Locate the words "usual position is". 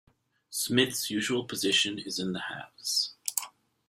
1.11-2.17